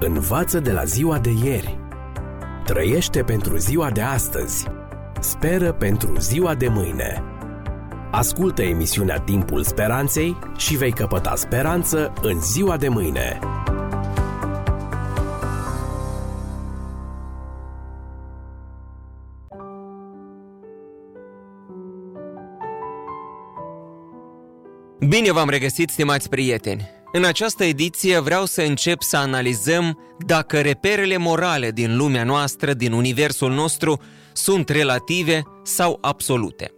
Învață 0.00 0.60
de 0.60 0.72
la 0.72 0.84
ziua 0.84 1.18
de 1.18 1.30
ieri. 1.44 1.78
Trăiește 2.64 3.22
pentru 3.22 3.56
ziua 3.56 3.90
de 3.90 4.00
astăzi. 4.00 4.66
Speră 5.20 5.72
pentru 5.72 6.18
ziua 6.18 6.54
de 6.54 6.68
mâine. 6.68 7.22
Ascultă 8.10 8.62
emisiunea 8.62 9.18
Timpul 9.18 9.62
Speranței 9.64 10.36
și 10.56 10.76
vei 10.76 10.92
căpăta 10.92 11.34
speranță 11.34 12.12
în 12.22 12.40
ziua 12.40 12.76
de 12.76 12.88
mâine. 12.88 13.38
Bine 25.08 25.32
v-am 25.32 25.48
regăsit, 25.48 25.90
stimați 25.90 26.28
prieteni! 26.28 26.95
În 27.16 27.24
această 27.24 27.64
ediție 27.64 28.18
vreau 28.18 28.44
să 28.44 28.62
încep 28.62 29.02
să 29.02 29.16
analizăm 29.16 29.98
dacă 30.26 30.60
reperele 30.60 31.16
morale 31.16 31.70
din 31.70 31.96
lumea 31.96 32.24
noastră, 32.24 32.72
din 32.72 32.92
universul 32.92 33.52
nostru, 33.52 34.00
sunt 34.32 34.68
relative 34.68 35.42
sau 35.62 35.98
absolute. 36.00 36.72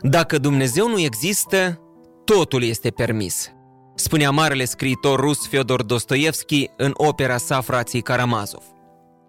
Dacă 0.00 0.38
Dumnezeu 0.38 0.88
nu 0.88 0.98
există, 0.98 1.80
totul 2.24 2.62
este 2.62 2.90
permis, 2.90 3.50
spunea 3.94 4.30
marele 4.30 4.64
scriitor 4.64 5.20
rus 5.20 5.46
Fyodor 5.46 5.82
Dostoevski 5.82 6.70
în 6.76 6.92
opera 6.94 7.36
sa 7.36 7.60
Frații 7.60 8.02
Karamazov. 8.02 8.62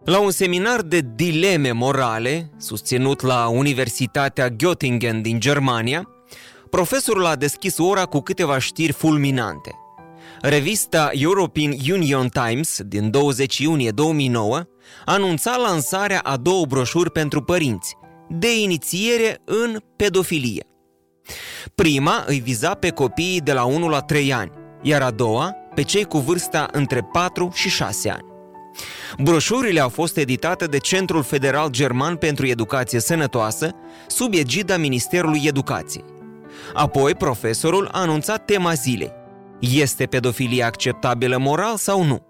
La 0.04 0.20
un 0.20 0.32
seminar 0.32 0.82
de 0.82 1.02
dileme 1.16 1.72
morale, 1.72 2.52
susținut 2.58 3.22
la 3.22 3.48
Universitatea 3.48 4.50
Göttingen 4.50 5.22
din 5.22 5.40
Germania, 5.40 6.10
profesorul 6.70 7.26
a 7.26 7.36
deschis 7.36 7.78
ora 7.78 8.06
cu 8.06 8.20
câteva 8.20 8.58
știri 8.58 8.92
fulminante. 8.92 9.76
Revista 10.42 11.10
European 11.12 11.72
Union 11.92 12.28
Times 12.28 12.80
din 12.86 13.12
20 13.12 13.58
iunie 13.58 13.90
2009 13.90 14.64
anunța 15.06 15.56
lansarea 15.56 16.20
a 16.20 16.38
două 16.38 16.66
broșuri 16.66 17.12
pentru 17.12 17.42
părinți, 17.42 17.96
de 18.30 18.60
inițiere 18.60 19.42
în 19.46 19.78
pedofilie. 19.96 20.66
Prima 21.76 22.24
îi 22.28 22.40
viza 22.40 22.74
pe 22.74 22.90
copiii 22.90 23.42
de 23.42 23.54
la 23.54 23.64
1 23.64 23.88
la 23.90 24.00
3 24.00 24.34
ani, 24.34 24.52
iar 24.82 25.02
a 25.02 25.12
doua 25.12 25.56
pe 25.76 25.82
cei 25.82 26.04
cu 26.04 26.18
vârsta 26.18 26.68
între 26.72 27.02
4 27.12 27.52
și 27.54 27.70
6 27.70 28.10
ani. 28.10 28.26
Broșurile 29.18 29.80
au 29.80 29.90
fost 29.90 30.18
editate 30.18 30.66
de 30.66 30.78
Centrul 30.78 31.24
Federal 31.24 31.70
German 31.70 32.16
pentru 32.16 32.48
Educație 32.48 33.00
Sănătoasă, 33.00 33.72
sub 34.08 34.34
egida 34.34 34.78
Ministerului 34.78 35.42
Educației. 35.46 36.04
Apoi, 36.74 37.16
profesorul 37.16 37.90
a 37.92 38.02
anunțat 38.02 38.46
tema 38.46 38.74
zilei. 38.74 39.12
Este 39.60 40.06
pedofilia 40.06 40.66
acceptabilă 40.66 41.38
moral 41.38 41.78
sau 41.78 42.04
nu? 42.04 42.26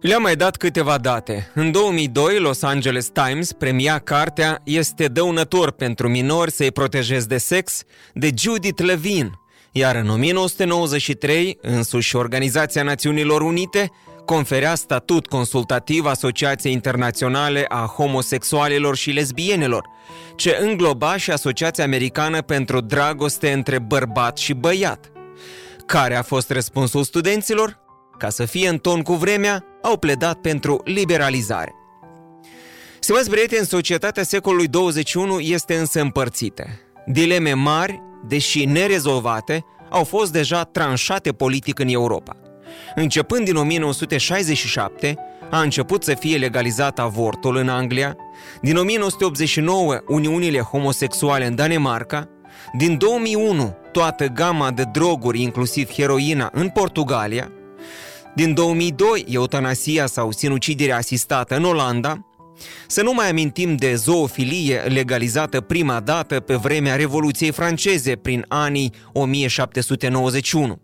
Le-am 0.00 0.22
mai 0.22 0.36
dat 0.36 0.56
câteva 0.56 0.98
date. 0.98 1.50
În 1.54 1.70
2002, 1.70 2.38
Los 2.38 2.62
Angeles 2.62 3.08
Times 3.08 3.52
premia 3.52 3.98
cartea 3.98 4.60
Este 4.64 5.06
dăunător 5.06 5.70
pentru 5.70 6.08
minori 6.08 6.50
să-i 6.50 6.72
protejezi 6.72 7.28
de 7.28 7.38
sex 7.38 7.82
de 8.14 8.30
Judith 8.38 8.82
Levine, 8.82 9.30
iar 9.72 9.96
în 9.96 10.08
1993, 10.08 11.58
însuși 11.60 12.16
Organizația 12.16 12.82
Națiunilor 12.82 13.40
Unite 13.40 13.90
conferea 14.24 14.74
statut 14.74 15.26
consultativ 15.26 16.06
Asociației 16.06 16.72
Internaționale 16.72 17.64
a 17.68 17.92
Homosexualilor 17.96 18.96
și 18.96 19.10
Lesbienelor, 19.10 19.84
ce 20.36 20.58
îngloba 20.60 21.16
și 21.16 21.30
Asociația 21.30 21.84
Americană 21.84 22.42
pentru 22.42 22.80
Dragoste 22.80 23.52
între 23.52 23.78
bărbat 23.78 24.38
și 24.38 24.54
băiat. 24.54 25.13
Care 25.86 26.14
a 26.16 26.22
fost 26.22 26.50
răspunsul 26.50 27.02
studenților? 27.02 27.78
Ca 28.18 28.30
să 28.30 28.44
fie 28.44 28.68
în 28.68 28.78
ton 28.78 29.02
cu 29.02 29.12
vremea, 29.12 29.64
au 29.82 29.96
pledat 29.96 30.40
pentru 30.40 30.80
liberalizare. 30.84 31.74
Stimați 32.98 33.30
prieteni, 33.30 33.66
societatea 33.66 34.22
secolului 34.22 34.66
21 34.66 35.40
este 35.40 35.76
însă 35.76 36.00
împărțită. 36.00 36.64
Dileme 37.06 37.52
mari, 37.52 38.02
deși 38.26 38.64
nerezolvate, 38.64 39.64
au 39.90 40.04
fost 40.04 40.32
deja 40.32 40.62
tranșate 40.62 41.32
politic 41.32 41.78
în 41.78 41.88
Europa. 41.88 42.36
Începând 42.94 43.44
din 43.44 43.56
1967, 43.56 45.18
a 45.50 45.60
început 45.60 46.02
să 46.02 46.14
fie 46.14 46.36
legalizat 46.36 46.98
avortul 46.98 47.56
în 47.56 47.68
Anglia, 47.68 48.16
din 48.60 48.76
1989 48.76 49.98
uniunile 50.06 50.58
homosexuale 50.58 51.46
în 51.46 51.54
Danemarca, 51.54 52.28
din 52.76 52.98
2001 52.98 53.76
toată 53.92 54.26
gama 54.26 54.70
de 54.70 54.82
droguri, 54.92 55.40
inclusiv 55.40 55.90
heroina, 55.92 56.50
în 56.52 56.68
Portugalia, 56.68 57.50
din 58.34 58.54
2002 58.54 59.24
eutanasia 59.28 60.06
sau 60.06 60.30
sinucidere 60.30 60.92
asistată 60.92 61.56
în 61.56 61.64
Olanda, 61.64 62.26
să 62.86 63.02
nu 63.02 63.12
mai 63.12 63.30
amintim 63.30 63.76
de 63.76 63.94
zoofilie 63.94 64.76
legalizată 64.78 65.60
prima 65.60 66.00
dată 66.00 66.40
pe 66.40 66.54
vremea 66.54 66.96
Revoluției 66.96 67.50
franceze 67.50 68.16
prin 68.16 68.44
anii 68.48 68.92
1791. 69.12 70.80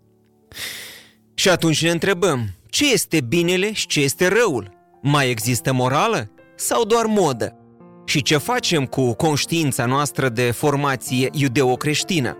Și 1.33 1.49
atunci 1.49 1.83
ne 1.83 1.89
întrebăm, 1.89 2.49
ce 2.69 2.91
este 2.91 3.21
binele 3.21 3.73
și 3.73 3.87
ce 3.87 4.01
este 4.01 4.27
răul? 4.27 4.71
Mai 5.01 5.29
există 5.29 5.73
morală 5.73 6.31
sau 6.55 6.85
doar 6.85 7.05
modă? 7.05 7.60
Și 8.05 8.21
ce 8.21 8.37
facem 8.37 8.85
cu 8.85 9.13
conștiința 9.13 9.85
noastră 9.85 10.29
de 10.29 10.51
formație 10.51 11.29
iudeo-creștină? 11.31 12.37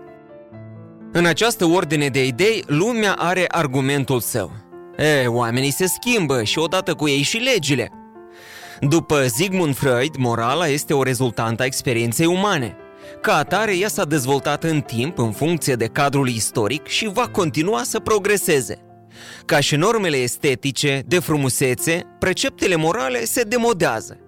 În 1.12 1.24
această 1.24 1.64
ordine 1.64 2.08
de 2.08 2.26
idei, 2.26 2.64
lumea 2.66 3.12
are 3.12 3.44
argumentul 3.48 4.20
său. 4.20 4.52
E, 4.96 5.26
oamenii 5.26 5.72
se 5.72 5.86
schimbă 5.86 6.42
și 6.42 6.58
odată 6.58 6.94
cu 6.94 7.08
ei 7.08 7.22
și 7.22 7.36
legile. 7.36 7.90
După 8.80 9.26
Sigmund 9.26 9.76
Freud, 9.76 10.16
morala 10.16 10.66
este 10.66 10.94
o 10.94 11.02
rezultantă 11.02 11.62
a 11.62 11.66
experienței 11.66 12.26
umane. 12.26 12.76
Ca 13.20 13.36
atare, 13.36 13.76
ea 13.76 13.88
s-a 13.88 14.04
dezvoltat 14.04 14.64
în 14.64 14.80
timp, 14.80 15.18
în 15.18 15.32
funcție 15.32 15.74
de 15.74 15.86
cadrul 15.86 16.28
istoric 16.28 16.86
și 16.86 17.10
va 17.12 17.28
continua 17.28 17.82
să 17.82 17.98
progreseze. 17.98 18.78
Ca 19.44 19.60
și 19.60 19.76
normele 19.76 20.16
estetice, 20.16 21.02
de 21.06 21.18
frumusețe, 21.18 22.02
preceptele 22.18 22.76
morale 22.76 23.24
se 23.24 23.42
demodează. 23.42 24.21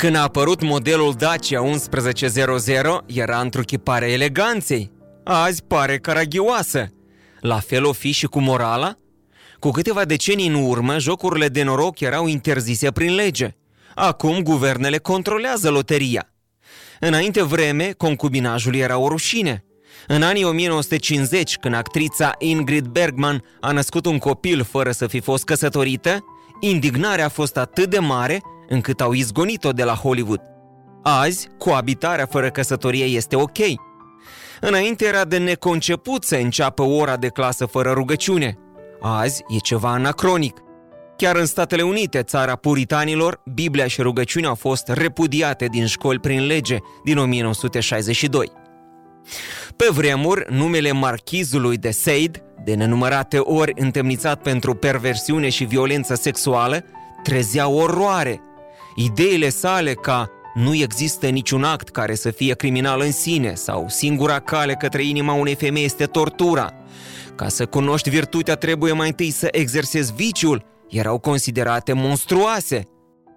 Când 0.00 0.16
a 0.16 0.22
apărut 0.22 0.62
modelul 0.62 1.14
Dacia 1.18 1.62
1100, 1.62 3.04
era 3.06 3.40
întruchiparea 3.40 4.08
eleganței. 4.08 4.92
Azi 5.24 5.62
pare 5.62 5.98
caragioasă. 5.98 6.88
La 7.40 7.58
fel 7.58 7.84
o 7.84 7.92
fi 7.92 8.10
și 8.10 8.26
cu 8.26 8.40
morala? 8.40 8.94
Cu 9.58 9.70
câteva 9.70 10.04
decenii 10.04 10.48
în 10.48 10.54
urmă, 10.54 10.98
jocurile 10.98 11.48
de 11.48 11.62
noroc 11.62 12.00
erau 12.00 12.26
interzise 12.26 12.90
prin 12.90 13.14
lege. 13.14 13.56
Acum 13.94 14.42
guvernele 14.42 14.98
controlează 14.98 15.70
loteria. 15.70 16.32
Înainte 17.00 17.42
vreme, 17.42 17.92
concubinajul 17.96 18.74
era 18.74 18.98
o 18.98 19.08
rușine. 19.08 19.64
În 20.06 20.22
anii 20.22 20.44
1950, 20.44 21.56
când 21.56 21.74
actrița 21.74 22.34
Ingrid 22.38 22.86
Bergman 22.86 23.44
a 23.60 23.72
născut 23.72 24.06
un 24.06 24.18
copil 24.18 24.64
fără 24.64 24.90
să 24.90 25.06
fi 25.06 25.20
fost 25.20 25.44
căsătorită, 25.44 26.24
indignarea 26.60 27.24
a 27.24 27.28
fost 27.28 27.56
atât 27.56 27.90
de 27.90 27.98
mare 27.98 28.40
încât 28.70 29.00
au 29.00 29.12
izgonit-o 29.12 29.70
de 29.72 29.84
la 29.84 29.94
Hollywood. 29.94 30.40
Azi, 31.02 31.48
coabitarea 31.58 32.26
fără 32.26 32.50
căsătorie 32.50 33.04
este 33.04 33.36
ok. 33.36 33.58
Înainte 34.60 35.06
era 35.06 35.24
de 35.24 35.38
neconceput 35.38 36.24
să 36.24 36.36
înceapă 36.36 36.82
ora 36.82 37.16
de 37.16 37.28
clasă 37.28 37.66
fără 37.66 37.90
rugăciune. 37.90 38.58
Azi 39.00 39.42
e 39.48 39.56
ceva 39.56 39.90
anacronic. 39.90 40.58
Chiar 41.16 41.36
în 41.36 41.46
Statele 41.46 41.82
Unite, 41.82 42.22
țara 42.22 42.56
puritanilor, 42.56 43.42
Biblia 43.54 43.86
și 43.86 44.02
rugăciunea 44.02 44.48
au 44.48 44.54
fost 44.54 44.88
repudiate 44.88 45.66
din 45.66 45.86
școli 45.86 46.18
prin 46.18 46.46
lege 46.46 46.76
din 47.04 47.18
1962. 47.18 48.52
Pe 49.76 49.88
vremuri, 49.90 50.46
numele 50.48 50.92
marchizului 50.92 51.76
de 51.76 51.90
Seid, 51.90 52.42
de 52.64 52.74
nenumărate 52.74 53.38
ori 53.38 53.72
întemnițat 53.76 54.42
pentru 54.42 54.74
perversiune 54.74 55.48
și 55.48 55.64
violență 55.64 56.14
sexuală, 56.14 56.84
trezea 57.22 57.68
oroare. 57.68 58.40
Ideile 58.94 59.48
sale 59.48 59.94
ca 59.94 60.30
nu 60.54 60.74
există 60.74 61.28
niciun 61.28 61.64
act 61.64 61.88
care 61.88 62.14
să 62.14 62.30
fie 62.30 62.54
criminal 62.54 63.00
în 63.00 63.12
sine 63.12 63.54
sau 63.54 63.84
singura 63.88 64.38
cale 64.38 64.74
către 64.74 65.02
inima 65.04 65.32
unei 65.32 65.54
femei 65.54 65.84
este 65.84 66.04
tortura. 66.04 66.74
Ca 67.36 67.48
să 67.48 67.66
cunoști 67.66 68.10
virtutea 68.10 68.54
trebuie 68.54 68.92
mai 68.92 69.08
întâi 69.08 69.30
să 69.30 69.48
exersezi 69.50 70.12
viciul, 70.12 70.64
erau 70.88 71.18
considerate 71.18 71.92
monstruoase. 71.92 72.84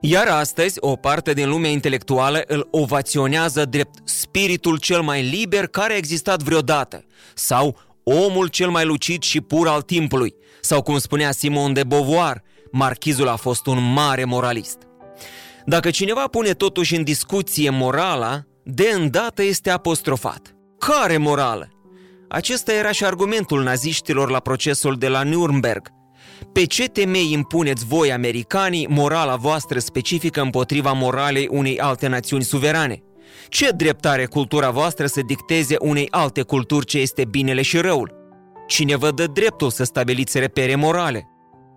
Iar 0.01 0.27
astăzi, 0.27 0.77
o 0.79 0.95
parte 0.95 1.33
din 1.33 1.49
lumea 1.49 1.69
intelectuală 1.69 2.43
îl 2.47 2.67
ovaționează 2.71 3.65
drept 3.65 4.07
spiritul 4.07 4.77
cel 4.77 5.01
mai 5.01 5.21
liber 5.21 5.67
care 5.67 5.93
a 5.93 5.97
existat 5.97 6.41
vreodată, 6.41 7.05
sau 7.33 7.77
omul 8.03 8.47
cel 8.47 8.69
mai 8.69 8.85
lucid 8.85 9.21
și 9.21 9.41
pur 9.41 9.67
al 9.67 9.81
timpului, 9.81 10.33
sau 10.61 10.81
cum 10.81 10.97
spunea 10.97 11.31
Simon 11.31 11.73
de 11.73 11.83
Beauvoir, 11.83 12.41
marchizul 12.71 13.27
a 13.27 13.35
fost 13.35 13.65
un 13.65 13.93
mare 13.93 14.23
moralist. 14.25 14.77
Dacă 15.65 15.89
cineva 15.89 16.27
pune 16.27 16.53
totuși 16.53 16.95
în 16.95 17.03
discuție 17.03 17.69
morala, 17.69 18.41
de 18.63 18.91
îndată 18.95 19.43
este 19.43 19.69
apostrofat. 19.69 20.55
Care 20.77 21.17
morală? 21.17 21.67
Acesta 22.29 22.73
era 22.73 22.91
și 22.91 23.05
argumentul 23.05 23.63
naziștilor 23.63 24.29
la 24.29 24.39
procesul 24.39 24.95
de 24.97 25.07
la 25.07 25.23
Nuremberg. 25.23 25.87
Pe 26.53 26.65
ce 26.65 26.85
temei 26.85 27.31
impuneți 27.31 27.85
voi, 27.85 28.11
americanii, 28.11 28.87
morala 28.89 29.35
voastră 29.35 29.79
specifică 29.79 30.41
împotriva 30.41 30.91
moralei 30.91 31.47
unei 31.51 31.79
alte 31.79 32.07
națiuni 32.07 32.43
suverane? 32.43 33.03
Ce 33.47 33.69
drept 33.69 34.05
are 34.05 34.25
cultura 34.25 34.69
voastră 34.69 35.05
să 35.05 35.21
dicteze 35.21 35.75
unei 35.79 36.07
alte 36.09 36.41
culturi 36.41 36.85
ce 36.85 36.99
este 36.99 37.25
binele 37.25 37.61
și 37.61 37.77
răul? 37.77 38.13
Cine 38.67 38.95
vă 38.95 39.11
dă 39.11 39.27
dreptul 39.27 39.69
să 39.69 39.83
stabiliți 39.83 40.39
repere 40.39 40.75
morale? 40.75 41.27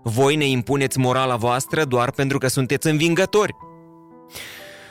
Voi 0.09 0.37
ne 0.37 0.47
impuneți 0.47 0.99
morala 0.99 1.37
voastră 1.37 1.85
doar 1.85 2.11
pentru 2.11 2.39
că 2.39 2.49
sunteți 2.49 2.87
învingători. 2.87 3.57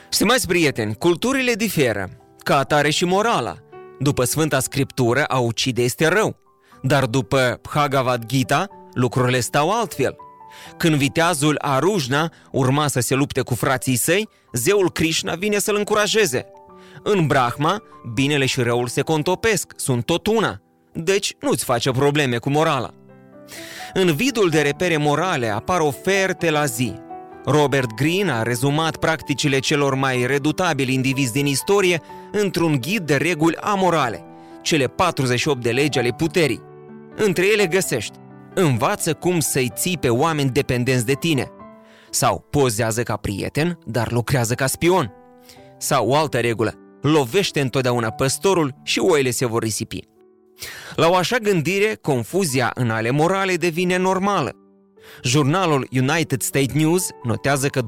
Stimați 0.08 0.46
prieteni, 0.46 0.94
culturile 0.94 1.52
diferă, 1.52 2.08
ca 2.38 2.58
atare 2.58 2.90
și 2.90 3.04
morala. 3.04 3.56
După 3.98 4.24
Sfânta 4.24 4.60
Scriptură, 4.60 5.24
a 5.24 5.38
ucide 5.38 5.82
este 5.82 6.06
rău, 6.06 6.36
dar 6.82 7.06
după 7.06 7.60
Bhagavad 7.62 8.24
Gita, 8.24 8.66
lucrurile 8.92 9.40
stau 9.40 9.70
altfel. 9.70 10.16
Când 10.76 10.94
viteazul 10.94 11.56
Arujna 11.58 12.32
urma 12.52 12.88
să 12.88 13.00
se 13.00 13.14
lupte 13.14 13.40
cu 13.40 13.54
frații 13.54 13.96
săi, 13.96 14.28
zeul 14.52 14.90
Krishna 14.90 15.34
vine 15.34 15.58
să-l 15.58 15.76
încurajeze. 15.76 16.46
În 17.02 17.26
Brahma, 17.26 17.82
binele 18.14 18.46
și 18.46 18.60
răul 18.62 18.86
se 18.86 19.00
contopesc, 19.00 19.72
sunt 19.76 20.04
tot 20.04 20.26
una, 20.26 20.60
deci 20.92 21.34
nu-ți 21.40 21.64
face 21.64 21.90
probleme 21.90 22.38
cu 22.38 22.50
morala. 22.50 22.90
În 23.98 24.14
vidul 24.14 24.48
de 24.48 24.60
repere 24.60 24.96
morale 24.96 25.48
apar 25.48 25.80
oferte 25.80 26.50
la 26.50 26.64
zi. 26.64 26.92
Robert 27.44 27.94
Greene 27.94 28.32
a 28.32 28.42
rezumat 28.42 28.96
practicile 28.96 29.58
celor 29.58 29.94
mai 29.94 30.26
redutabili 30.26 30.94
indivizi 30.94 31.32
din 31.32 31.46
istorie 31.46 32.00
într-un 32.32 32.78
ghid 32.80 33.06
de 33.06 33.16
reguli 33.16 33.56
amorale, 33.56 34.24
cele 34.62 34.86
48 34.86 35.62
de 35.62 35.70
legi 35.70 35.98
ale 35.98 36.10
puterii. 36.10 36.62
Între 37.16 37.46
ele 37.52 37.66
găsești 37.66 38.18
Învață 38.54 39.14
cum 39.14 39.40
să-i 39.40 39.70
ții 39.74 39.98
pe 39.98 40.08
oameni 40.08 40.50
dependenți 40.50 41.06
de 41.06 41.14
tine. 41.14 41.50
Sau 42.10 42.46
pozează 42.50 43.02
ca 43.02 43.16
prieten, 43.16 43.78
dar 43.84 44.12
lucrează 44.12 44.54
ca 44.54 44.66
spion. 44.66 45.12
Sau 45.78 46.08
o 46.08 46.14
altă 46.14 46.38
regulă, 46.38 46.74
lovește 47.02 47.60
întotdeauna 47.60 48.10
păstorul 48.10 48.74
și 48.82 48.98
oile 48.98 49.30
se 49.30 49.46
vor 49.46 49.62
risipi. 49.62 50.14
La 50.94 51.08
o 51.08 51.14
așa 51.14 51.36
gândire, 51.36 51.98
confuzia 52.00 52.70
în 52.74 52.90
ale 52.90 53.10
morale 53.10 53.54
devine 53.54 53.96
normală. 53.96 54.56
Jurnalul 55.22 55.88
United 55.90 56.42
States 56.42 56.74
News 56.74 57.08
notează 57.22 57.68
că 57.68 57.80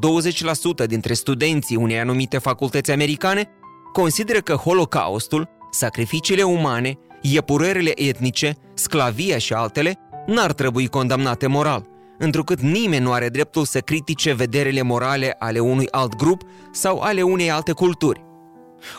20% 0.84 0.86
dintre 0.86 1.14
studenții 1.14 1.76
unei 1.76 1.98
anumite 1.98 2.38
facultăți 2.38 2.90
americane 2.90 3.48
consideră 3.92 4.38
că 4.38 4.54
Holocaustul, 4.54 5.48
sacrificiile 5.70 6.42
umane, 6.42 6.98
iepurările 7.20 8.02
etnice, 8.02 8.56
sclavia 8.74 9.38
și 9.38 9.52
altele 9.52 9.98
n-ar 10.26 10.52
trebui 10.52 10.86
condamnate 10.86 11.46
moral, 11.46 11.86
întrucât 12.18 12.60
nimeni 12.60 13.04
nu 13.04 13.12
are 13.12 13.28
dreptul 13.28 13.64
să 13.64 13.80
critique 13.80 14.32
vederile 14.32 14.82
morale 14.82 15.36
ale 15.38 15.58
unui 15.58 15.88
alt 15.90 16.16
grup 16.16 16.42
sau 16.72 16.98
ale 16.98 17.22
unei 17.22 17.50
alte 17.50 17.72
culturi. 17.72 18.27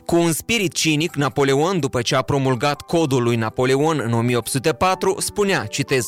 Cu 0.05 0.15
un 0.15 0.31
spirit 0.31 0.73
cinic, 0.73 1.15
Napoleon, 1.15 1.79
după 1.79 2.01
ce 2.01 2.15
a 2.15 2.21
promulgat 2.21 2.81
codul 2.81 3.23
lui 3.23 3.35
Napoleon 3.35 4.01
în 4.05 4.13
1804, 4.13 5.15
spunea, 5.19 5.65
citez, 5.65 6.07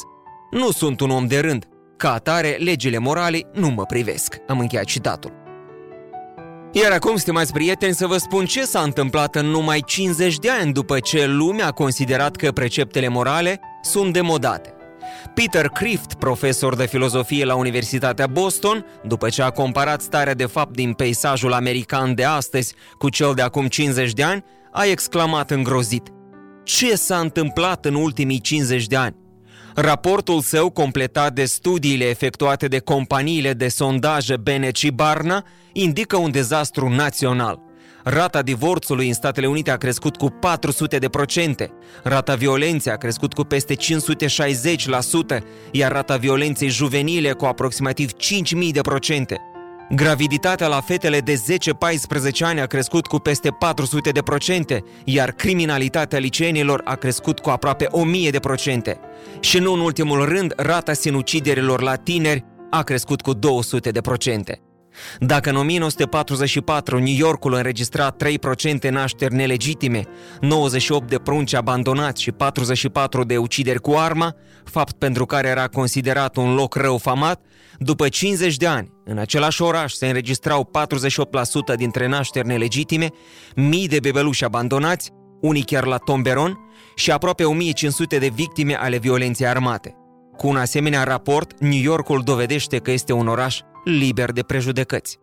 Nu 0.52 0.72
sunt 0.72 1.00
un 1.00 1.10
om 1.10 1.28
de 1.28 1.40
rând, 1.40 1.68
ca 1.98 2.14
atare, 2.14 2.58
legile 2.60 2.98
morale 2.98 3.42
nu 3.54 3.70
mă 3.70 3.86
privesc. 3.86 4.38
Am 4.48 4.60
încheiat 4.60 4.86
citatul. 4.86 5.40
Iar 6.72 6.92
acum, 6.92 7.16
stimați 7.16 7.54
prieteni, 7.54 7.94
să 7.94 8.08
vă 8.08 8.18
spun 8.18 8.46
ce 8.46 8.64
s-a 8.64 8.82
întâmplat 8.82 9.36
în 9.36 9.46
numai 9.46 9.84
50 9.86 10.38
de 10.38 10.50
ani 10.50 10.74
după 10.74 11.00
ce 11.00 11.26
lumea 11.26 11.68
a 11.68 11.72
considerat 11.72 12.36
că 12.36 12.52
preceptele 12.52 13.08
morale 13.08 13.60
sunt 13.82 14.14
demodate. 14.14 14.71
Peter 15.34 15.68
Crift, 15.68 16.14
profesor 16.14 16.76
de 16.76 16.86
filozofie 16.86 17.46
la 17.46 17.56
Universitatea 17.56 18.28
Boston, 18.28 18.86
după 19.04 19.30
ce 19.30 19.42
a 19.42 19.50
comparat 19.50 20.02
starea 20.02 20.34
de 20.34 20.46
fapt 20.46 20.76
din 20.76 20.94
peisajul 20.94 21.54
american 21.54 22.16
de 22.16 22.24
astăzi 22.24 22.74
cu 22.98 23.10
cel 23.10 23.34
de 23.34 23.42
acum 23.42 23.68
50 23.68 24.14
de 24.14 24.24
ani, 24.24 24.44
a 24.72 24.86
exclamat 24.86 25.52
îngrozit. 25.52 26.08
Ce 26.64 26.96
s-a 26.96 27.18
întâmplat 27.18 27.86
în 27.86 27.96
ultimii 27.96 28.40
50 28.40 28.88
de 28.88 28.96
ani? 28.96 29.16
Raportul 29.76 30.42
său, 30.42 30.70
completat 30.70 31.34
de 31.34 31.46
studiile 31.46 32.06
efectuate 32.06 32.68
de 32.68 32.80
companiile 32.80 33.54
de 33.54 33.68
sondaje 33.68 34.38
Bennett 34.38 34.76
și 34.76 34.92
Barna, 34.92 35.46
indică 35.74 36.18
un 36.18 36.32
dezastru 36.32 36.90
național– 36.90 37.60
Rata 38.04 38.42
divorțului 38.42 39.08
în 39.08 39.14
Statele 39.14 39.48
Unite 39.48 39.72
a 39.72 39.78
crescut 39.78 40.18
cu 40.18 40.30
400 40.30 40.98
de 40.98 41.10
procente, 41.10 41.72
rata 42.04 42.36
violenței 42.36 42.92
a 42.92 42.96
crescut 42.96 43.34
cu 43.34 43.44
peste 43.44 43.76
560%, 43.76 43.78
iar 45.72 45.92
rata 45.92 46.18
violenței 46.18 46.70
juvenile 46.70 47.32
cu 47.32 47.46
aproximativ 47.46 48.12
5.000 48.12 48.72
de 48.72 48.82
procente. 48.82 49.38
Graviditatea 49.96 50.68
la 50.68 50.82
fetele 50.82 51.20
de 51.20 51.34
10-14 51.34 52.40
ani 52.40 52.62
a 52.62 52.66
crescut 52.66 53.08
cu 53.08 53.18
peste 53.18 53.50
400 53.50 54.10
de 54.10 54.22
procente, 54.22 54.84
iar 55.06 55.32
criminalitatea 55.32 56.20
liceenilor 56.20 56.82
a 56.84 56.96
crescut 56.96 57.40
cu 57.40 57.50
aproape 57.50 57.88
1000 57.90 58.30
de 58.30 58.40
procente. 58.40 59.00
Și 59.40 59.60
nu 59.60 59.74
în 59.74 59.80
ultimul 59.80 60.26
rând, 60.26 60.54
rata 60.58 60.94
sinuciderilor 60.94 61.82
la 61.82 61.96
tineri 61.96 62.46
a 62.70 62.84
crescut 62.84 63.22
cu 63.22 63.34
200 63.34 63.90
de 63.92 64.02
procente. 64.02 64.62
Dacă 65.20 65.50
în 65.50 65.56
1944 65.56 66.98
New 66.98 67.14
Yorkul 67.14 67.54
înregistra 67.54 68.16
3% 68.86 68.90
nașteri 68.90 69.36
nelegitime, 69.36 70.04
98 70.42 71.10
de 71.10 71.18
prunci 71.18 71.54
abandonați 71.54 72.22
și 72.22 72.32
44 72.32 73.24
de 73.24 73.38
ucideri 73.38 73.80
cu 73.80 73.92
arma, 73.92 74.36
fapt 74.64 74.98
pentru 74.98 75.26
care 75.26 75.48
era 75.48 75.68
considerat 75.68 76.36
un 76.36 76.54
loc 76.54 76.76
rău 76.76 76.98
famat, 76.98 77.42
după 77.78 78.10
50 78.10 78.58
de 78.58 78.68
ani, 78.68 78.92
în 79.06 79.18
același 79.18 79.62
oraș 79.62 79.94
se 79.94 80.08
înregistrau 80.08 80.70
48% 81.74 81.76
dintre 81.76 82.08
nașteri 82.08 82.48
nelegitime, 82.48 83.10
mii 83.56 83.88
de 83.88 84.00
bebeluși 84.00 84.44
abandonați, 84.44 85.12
unii 85.42 85.64
chiar 85.64 85.86
la 85.86 85.98
tomberon, 85.98 86.60
și 86.96 87.12
aproape 87.12 87.44
1500 87.44 88.18
de 88.18 88.32
victime 88.34 88.76
ale 88.76 88.98
violenței 88.98 89.48
armate. 89.48 90.01
Cu 90.42 90.48
un 90.48 90.58
asemenea 90.58 91.04
raport, 91.04 91.60
New 91.60 91.82
Yorkul 91.82 92.22
dovedește 92.24 92.78
că 92.78 92.92
este 92.92 93.14
un 93.14 93.28
oraș 93.28 93.60
liber 93.84 94.32
de 94.32 94.42
prejudecăți. 94.42 95.18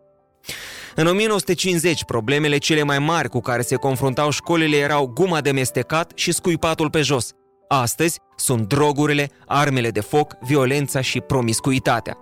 În 0.95 1.07
1950, 1.07 2.05
problemele 2.05 2.59
cele 2.59 2.83
mai 2.83 2.99
mari 2.99 3.29
cu 3.29 3.41
care 3.41 3.63
se 3.63 3.75
confruntau 3.75 4.31
școlile 4.31 4.77
erau 4.77 5.07
guma 5.07 5.41
de 5.41 5.51
mestecat 5.51 6.13
și 6.15 6.33
scuipatul 6.33 6.91
pe 6.91 7.01
jos. 7.01 7.31
Astăzi 7.69 8.19
sunt 8.37 8.69
drogurile, 8.69 9.31
armele 9.47 9.91
de 9.91 10.01
foc, 10.01 10.37
violența 10.41 11.01
și 11.01 11.21
promiscuitatea. 11.21 12.17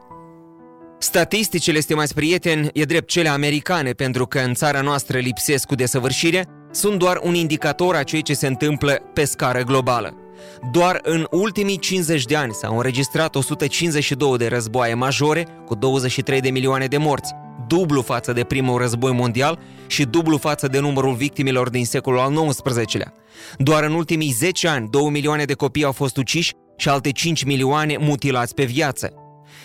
Statisticile, 0.99 1.81
stimați 1.81 2.15
prieteni, 2.15 2.69
e 2.73 2.85
drept 2.85 3.09
cele 3.09 3.29
americane, 3.29 3.91
pentru 3.91 4.27
că 4.27 4.39
în 4.39 4.55
țara 4.55 4.81
noastră 4.81 5.19
lipsesc 5.19 5.67
cu 5.67 5.75
desăvârșire, 5.75 6.47
sunt 6.71 6.99
doar 6.99 7.21
un 7.23 7.35
indicator 7.35 7.95
a 7.95 8.03
ceea 8.03 8.23
ce 8.23 8.35
se 8.35 8.47
întâmplă 8.47 8.93
pe 9.13 9.25
scară 9.25 9.63
globală. 9.63 10.26
Doar 10.73 11.01
în 11.03 11.27
ultimii 11.31 11.79
50 11.79 12.25
de 12.25 12.37
ani 12.37 12.53
s-au 12.53 12.77
înregistrat 12.77 13.35
152 13.35 14.37
de 14.37 14.47
războaie 14.47 14.95
majore 14.95 15.47
cu 15.67 15.75
23 15.75 16.41
de 16.41 16.51
milioane 16.51 16.87
de 16.87 16.97
morți, 16.97 17.33
dublu 17.67 18.03
față 18.03 18.33
de 18.33 18.45
primul 18.45 18.79
război 18.79 19.13
mondial 19.13 19.59
și 19.87 20.05
dublu 20.05 20.37
față 20.37 20.69
de 20.69 20.79
numărul 20.79 21.15
victimilor 21.15 21.69
din 21.69 21.85
secolul 21.85 22.19
al 22.19 22.49
XIX-lea. 22.49 23.13
Doar 23.59 23.85
în 23.85 23.93
ultimii 23.93 24.31
10 24.31 24.69
ani, 24.69 24.89
2 24.91 25.11
milioane 25.11 25.45
de 25.45 25.55
copii 25.55 25.85
au 25.85 25.93
fost 25.93 26.17
uciși 26.17 26.53
și 26.77 26.89
alte 26.89 27.11
5 27.11 27.45
milioane 27.45 27.97
mutilați 28.01 28.55
pe 28.55 28.65
viață. 28.65 29.13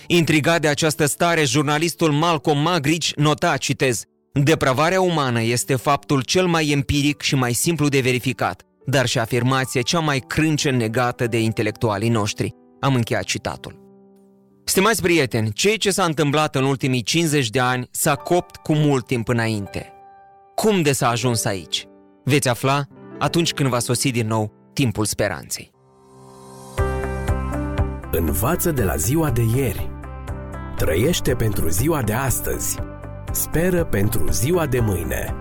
Intrigat 0.08 0.62
de 0.62 0.68
această 0.68 1.06
stare, 1.06 1.44
jurnalistul 1.44 2.12
Malcolm 2.12 2.62
Magrici 2.62 3.14
nota, 3.16 3.58
citez, 3.58 4.04
Depravarea 4.34 5.02
umană 5.02 5.42
este 5.42 5.76
faptul 5.76 6.22
cel 6.22 6.46
mai 6.46 6.70
empiric 6.70 7.22
și 7.22 7.36
mai 7.36 7.54
simplu 7.54 7.88
de 7.88 8.00
verificat 8.00 8.62
dar 8.86 9.06
și 9.06 9.20
afirmația 9.20 9.82
cea 9.82 10.00
mai 10.00 10.20
crânce 10.20 10.70
negată 10.70 11.28
de 11.28 11.40
intelectualii 11.40 12.10
noștri. 12.10 12.56
Am 12.80 12.96
încheiat 12.96 13.24
citatul. 13.24 13.80
Stimați 14.64 15.02
prieteni, 15.02 15.52
ceea 15.52 15.76
ce 15.78 15.92
s-a 15.92 16.04
întâmplat 16.04 16.56
în 16.56 16.64
ultimii 16.64 17.02
50 17.02 17.50
de 17.50 17.60
ani 17.60 17.88
s-a 17.92 18.16
copt 18.16 18.56
cu 18.56 18.74
mult 18.74 19.06
timp 19.06 19.28
înainte. 19.28 19.94
Cum 20.56 20.82
de 20.82 20.92
s-a 20.92 21.10
ajuns 21.10 21.46
aici? 21.46 21.88
Veți 22.24 22.50
afla 22.50 22.84
atunci 23.20 23.54
când 23.54 23.70
va 23.70 23.80
sosi 23.80 24.12
din 24.12 24.28
nou 24.28 24.52
timpul 24.74 25.06
speranței. 25.06 25.72
Învață 28.12 28.72
de 28.72 28.84
la 28.84 28.96
ziua 28.96 29.32
de 29.32 29.42
ieri. 29.56 29.90
Trăiește 30.76 31.36
pentru 31.36 31.70
ziua 31.70 32.02
de 32.02 32.14
astăzi. 32.14 32.78
Speră 33.32 33.84
pentru 33.84 34.28
ziua 34.32 34.66
de 34.66 34.80
mâine. 34.80 35.41